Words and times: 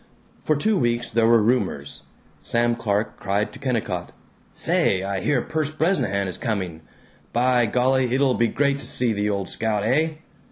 For 0.43 0.55
two 0.55 0.79
weeks 0.79 1.11
there 1.11 1.27
were 1.27 1.43
rumors. 1.43 2.01
Sam 2.41 2.75
Clark 2.75 3.19
cried 3.19 3.53
to 3.53 3.59
Kennicott, 3.59 4.11
"Say, 4.51 5.03
I 5.03 5.19
hear 5.21 5.43
Perce 5.43 5.69
Bresnahan 5.69 6.27
is 6.27 6.39
coming! 6.39 6.81
By 7.33 7.67
golly 7.67 8.11
it'll 8.11 8.33
be 8.33 8.47
great 8.47 8.79
to 8.79 8.85
see 8.87 9.13
the 9.13 9.29
old 9.29 9.47
scout, 9.47 9.83
eh?" 9.83 10.13